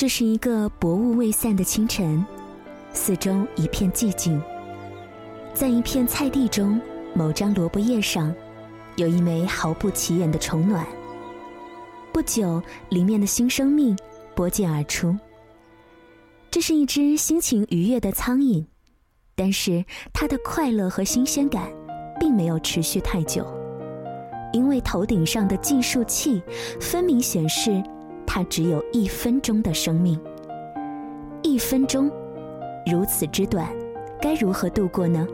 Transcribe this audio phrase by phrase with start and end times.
[0.00, 2.24] 这是一个薄雾未散的清晨，
[2.90, 4.40] 四周一片寂静。
[5.52, 6.80] 在一片菜地中，
[7.12, 8.34] 某张萝卜叶上，
[8.96, 10.86] 有一枚毫不起眼的虫卵。
[12.14, 13.94] 不久，里面的新生命
[14.34, 15.14] 播溅而出。
[16.50, 18.64] 这是一只心情愉悦的苍蝇，
[19.34, 21.70] 但是它的快乐和新鲜感，
[22.18, 23.46] 并没有持续太久，
[24.54, 26.42] 因为头顶上的计数器
[26.80, 27.82] 分明显示。
[28.32, 30.16] 他只有一分钟的生命，
[31.42, 32.08] 一分钟
[32.86, 33.66] 如此之短，
[34.22, 35.26] 该如何度过呢？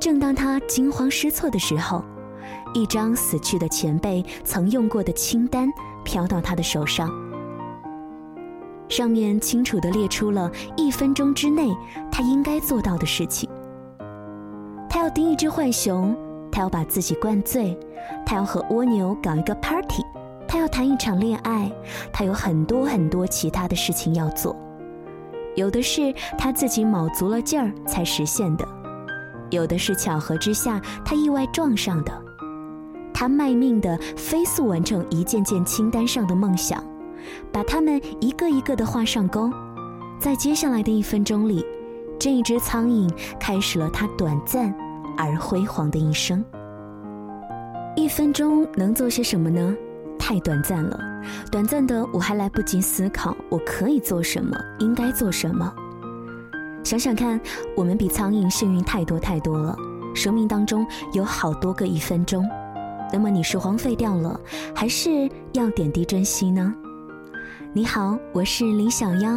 [0.00, 2.02] 正当他惊慌失措的时候，
[2.72, 5.68] 一张死去的前辈曾用过的清单
[6.02, 7.10] 飘到他的手上，
[8.88, 11.76] 上面清楚地列出了一分钟之内
[12.10, 13.50] 他应该做到的事情。
[14.88, 16.16] 他要盯一只浣熊，
[16.50, 17.78] 他要把自己灌醉，
[18.24, 20.02] 他要和蜗牛搞一个 party。
[20.48, 21.70] 他要谈一场恋爱，
[22.12, 24.56] 他有很多很多其他的事情要做，
[25.54, 28.66] 有的是他自己卯足了劲儿才实现的，
[29.50, 32.12] 有的是巧合之下他意外撞上的。
[33.12, 36.84] 他卖命的飞速完成一件件清单上的梦想，
[37.50, 39.50] 把它们一个一个的画上勾。
[40.18, 41.64] 在接下来的一分钟里，
[42.18, 44.74] 这一只苍蝇开始了它短暂
[45.16, 46.44] 而辉煌的一生。
[47.96, 49.74] 一分钟能做些什么呢？
[50.28, 50.98] 太短暂了，
[51.52, 55.72] 短暂的我还来不及思考我可以做什么，应该做什么。
[56.82, 57.40] 想想看，
[57.76, 59.76] 我们比苍蝇幸运太多太多了，
[60.16, 62.44] 生命当中有好多个一分钟，
[63.12, 64.40] 那么你是荒废掉了，
[64.74, 66.74] 还是要点滴珍惜呢？
[67.72, 69.30] 你好，我是李小妖，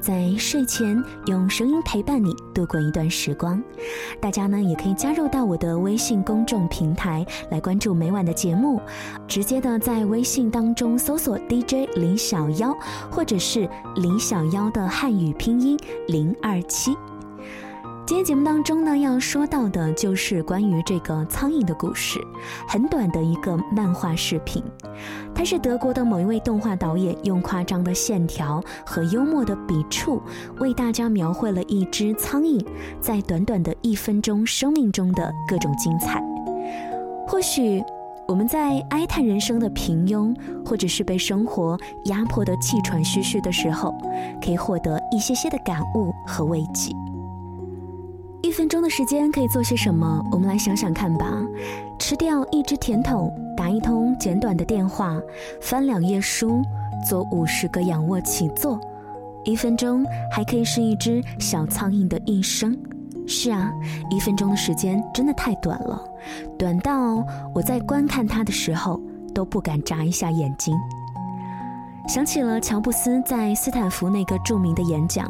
[0.00, 3.62] 在睡前用声音陪伴你度过一段时光。
[4.20, 8.80] 大家呢也可以加入到我的微信公众平台来关注每晚的节目，
[9.26, 12.76] 直接的在微信当中搜索 DJ 李小妖，
[13.10, 16.96] 或者是李小妖的汉语拼音零二七。
[18.08, 22.18] 今天节目当中呢，要说到的就是关于这个苍蝇的故事，
[22.66, 24.64] 很短的一个漫画视频。
[25.34, 30.22] 它是德国的某一位动画导演用夸张的线条和幽默的笔触，
[30.58, 32.66] 为大家描绘了一只苍蝇
[32.98, 36.18] 在短短的一分钟生命中的各种精彩。
[37.26, 37.84] 或许
[38.26, 43.94] 我们在哀叹人生的平庸，或者是被生活压迫得气喘吁吁的时候，
[44.42, 46.90] 可以获得一些些的感悟和慰藉。
[48.40, 50.24] 一分钟的时间可以做些什么？
[50.30, 51.26] 我们来想想看吧。
[51.98, 55.20] 吃掉一只甜筒，打一通简短的电话，
[55.60, 56.62] 翻两页书，
[57.06, 58.80] 做五十个仰卧起坐。
[59.44, 62.76] 一分钟还可以是一只小苍蝇的一生。
[63.26, 63.72] 是啊，
[64.08, 66.00] 一分钟的时间真的太短了，
[66.58, 67.22] 短到
[67.52, 69.00] 我在观看它的时候
[69.34, 70.74] 都不敢眨一下眼睛。
[72.06, 75.28] 想起了乔布斯在斯坦福那个著名的演讲。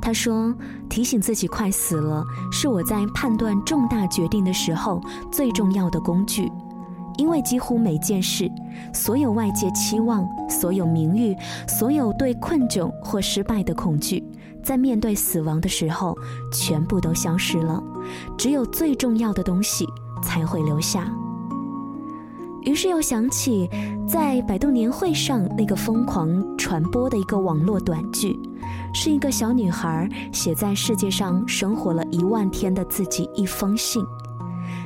[0.00, 0.54] 他说
[0.88, 5.00] ：“提醒自己快死了，是我在判断重大决定的时候
[5.30, 6.50] 最重要的工具，
[7.16, 8.50] 因为几乎每件事，
[8.92, 14.22] 所有外界期望，所有名誉，所有对困窘或失败的恐惧，
[14.62, 16.16] 在面对死亡的时候，
[16.52, 17.82] 全部都消失了，
[18.36, 19.86] 只有最重要的东西
[20.22, 21.10] 才会留下。”
[22.64, 23.70] 于是又想起，
[24.06, 26.28] 在百度年会上那个疯狂
[26.58, 28.38] 传播的一个网络短剧，
[28.92, 34.04] 是一个小女孩写在世界上生活了一万天的自己一封信，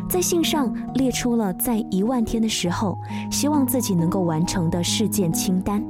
[0.09, 2.99] 在信上列出了在一万天的时候
[3.31, 5.83] 希望自己能够完成的事件清单。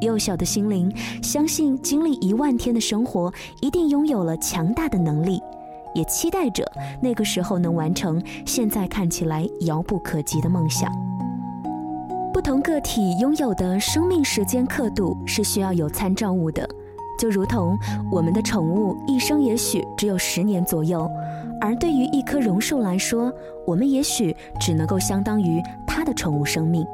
[0.00, 0.92] 幼小的心灵
[1.22, 5.40] 相信，经历一万天的生活，一定拥有了强大的能力，
[5.94, 6.64] 也期待着
[7.00, 10.90] 那个时候能完成现在看起来遥不可及的梦想。
[12.32, 16.68] 不同个体拥有的生命时间刻度是需要有参照物的，
[17.18, 17.78] 就如同
[18.10, 21.08] 我们的宠物一生也许只有十年左右，
[21.60, 23.32] 而对于一棵榕树来说，
[23.66, 26.84] 我们也许只能够相当于它的宠物生命；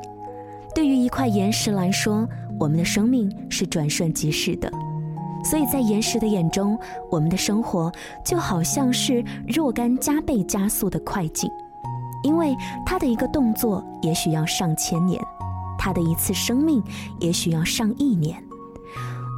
[0.75, 2.29] 对于一块岩石来说，
[2.61, 4.71] 我们的生命是转瞬即逝的。
[5.45, 6.77] 所以在岩石的眼中，
[7.11, 7.91] 我们的生活
[8.25, 11.49] 就好像是若干加倍加速的快进，
[12.25, 12.55] 因为
[12.85, 15.23] 它的一个动作也许要上千年，
[15.79, 16.83] 它的一次生命
[17.21, 18.37] 也许要上亿年。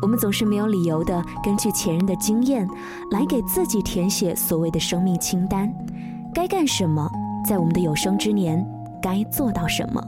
[0.02, 2.69] 我们总是没有理由的根据前人的经验
[3.11, 5.73] 来给自己填写所谓的生命清单，
[6.35, 7.08] 该干什么，
[7.47, 8.67] 在我们的有生之年
[9.02, 10.02] 该做到什么。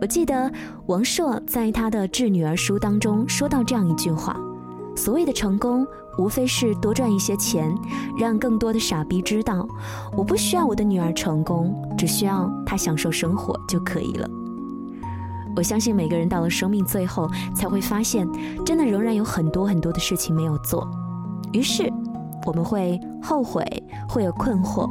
[0.00, 0.52] 我记得
[0.86, 4.36] 王朔在他的致女儿书当中说到这样一句话。
[4.94, 5.86] 所谓的成功，
[6.18, 7.74] 无非是多赚一些钱，
[8.18, 9.66] 让更多的傻逼知道，
[10.16, 14.28] 我不需要我的女儿成功，只需要她享受生活就可以了。
[15.56, 18.28] 我相信每个人到了生命最后，才会发现，
[18.64, 20.86] 真的仍然有很多很多的事情没有做。
[21.52, 21.90] 于是，
[22.46, 23.64] 我们会后悔，
[24.06, 24.86] 会有困惑，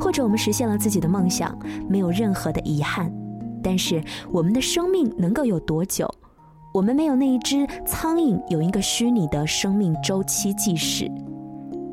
[0.00, 1.54] 或者我们实现了自己的梦想，
[1.86, 3.12] 没有任何的遗憾。
[3.62, 4.02] 但是，
[4.32, 6.08] 我们的生命能够有多久？
[6.72, 11.10] 我们没有那一只苍蝇有一个虚拟的生命周期计时。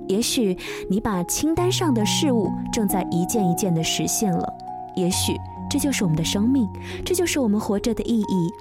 [0.08, 0.58] 也许
[0.90, 4.54] 你把清单上的事物正在一件一件的实现了，
[4.96, 5.38] 也许
[5.74, 6.70] 这就是我们的生命，
[7.04, 8.54] 这就是我们活着的意义。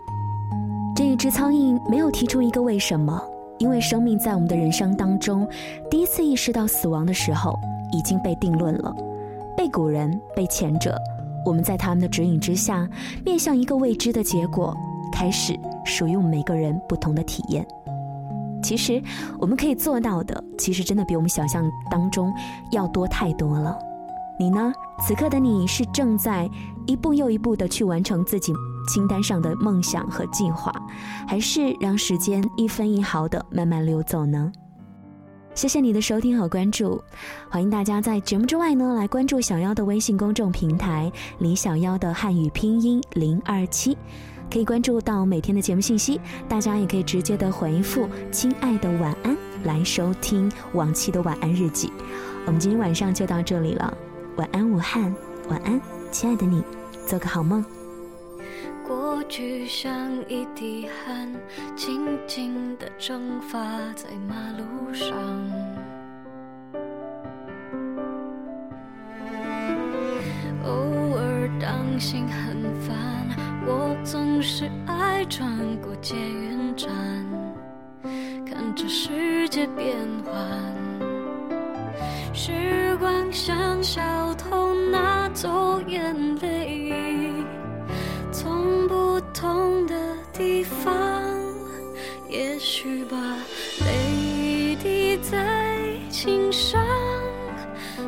[0.96, 3.22] 这一只苍蝇没有提出一个为什么，
[3.58, 5.46] 因为生命在我们的人生当中，
[5.90, 7.54] 第一次意识到死亡的时候
[7.92, 8.96] 已经被定论了，
[9.54, 10.98] 被古人，被前者，
[11.44, 12.88] 我们在他们的指引之下，
[13.26, 14.74] 面向一个未知的结果，
[15.12, 15.52] 开始。
[15.84, 17.62] 属于我们每个人不同的体验。
[18.62, 19.02] 其实
[19.38, 22.32] 我们可以做到的，其实真的比我们想象当中
[22.70, 23.78] 要多太多了。
[24.42, 24.72] 你呢？
[24.98, 26.50] 此刻的你是正在
[26.84, 28.52] 一步又一步的去完成自己
[28.88, 30.74] 清单上的梦想和计划，
[31.28, 34.50] 还是让时间一分一毫的慢慢流走呢？
[35.54, 37.00] 谢谢你的收听和关注，
[37.48, 43.96] 欢迎大家在节目之外呢来关注小妖的微信公众平台李小妖的汉语拼音零二七。
[44.50, 51.92] 可以关注到每天的节目信息，大家也可以直接的回复“亲爱的晚安”来收听往期的晚安日记。
[52.44, 53.94] 我们今天晚上就到这里了，
[54.36, 55.14] 晚安武汉，
[55.50, 55.78] 晚安
[56.10, 56.62] 亲爱的你，
[57.06, 57.62] 做个好梦。
[58.86, 61.30] 过去像一滴汗，
[61.76, 63.58] 静静的蒸发
[63.94, 65.14] 在马路上。
[70.64, 70.70] 偶
[71.16, 72.96] 尔当心很烦。
[73.64, 76.90] 我总是爱穿过捷运站，
[78.46, 79.94] 看着世界变
[80.24, 80.91] 幻。
[82.34, 84.00] 时光像小
[84.34, 87.30] 偷拿走眼泪，
[88.32, 89.94] 从不同的
[90.32, 90.94] 地方，
[92.30, 93.16] 也许把
[93.84, 96.82] 泪滴在琴上，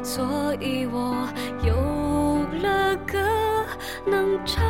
[0.03, 1.15] 所以我
[1.63, 1.75] 有
[2.63, 3.19] 了歌
[4.07, 4.65] 能唱。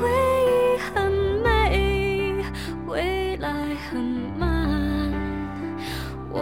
[0.00, 1.12] 回忆很
[1.42, 2.34] 美，
[2.88, 4.00] 未来很
[4.36, 4.68] 慢。
[6.30, 6.40] 我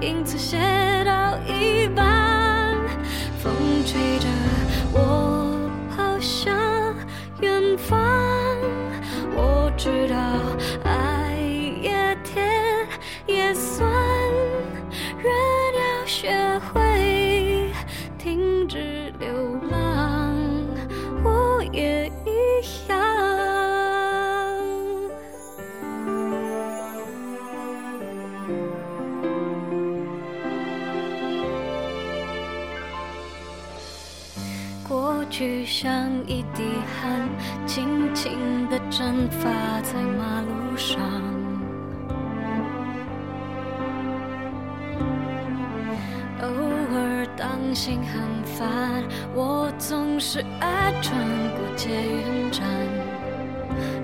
[0.00, 0.58] 因此写
[1.04, 2.74] 到一半，
[3.38, 3.52] 风
[3.84, 4.28] 吹着
[4.92, 6.94] 我跑向
[7.40, 7.98] 远方。
[9.34, 10.16] 我知道
[10.84, 11.38] 爱
[11.80, 12.46] 也甜
[13.26, 13.90] 也酸，
[15.18, 15.32] 人
[15.74, 16.30] 要学
[16.72, 17.70] 会
[18.18, 19.45] 停止流
[35.78, 35.92] 像
[36.26, 37.28] 一滴汗，
[37.66, 39.50] 轻轻地蒸发
[39.82, 40.98] 在马路上。
[46.40, 49.04] 偶尔当心很烦，
[49.34, 51.14] 我总是爱穿
[51.58, 52.64] 过捷运站，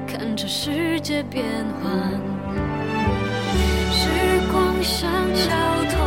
[0.07, 1.43] 看着世界变
[1.83, 2.21] 幻。
[3.91, 4.11] 时
[4.53, 5.49] 光像小
[5.91, 6.02] 偷